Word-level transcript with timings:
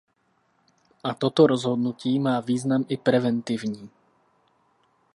A 1.03 1.11
toto 1.13 1.41
rozhodnutí 1.47 2.19
má 2.19 2.39
význam 2.39 2.85
i 2.89 2.97
preventivní. 2.97 3.89